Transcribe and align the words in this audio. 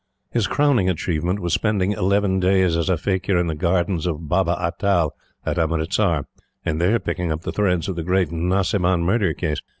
His 0.31 0.47
crowning 0.47 0.89
achievement 0.89 1.39
was 1.39 1.53
spending 1.53 1.91
eleven 1.91 2.39
days 2.39 2.75
as 2.75 2.89
a 2.89 2.97
faquir 2.97 3.39
in 3.39 3.45
the 3.45 3.53
gardens 3.53 4.07
of 4.07 4.27
Baba 4.27 4.55
Atal 4.55 5.11
at 5.45 5.59
Amritsar, 5.59 6.25
and 6.65 6.81
there 6.81 6.97
picking 6.97 7.31
up 7.31 7.41
the 7.41 7.51
threads 7.51 7.87
of 7.87 7.95
the 7.95 8.03
great 8.03 8.29
Nasiban 8.29 9.03
Murder 9.03 9.35
Case. 9.35 9.61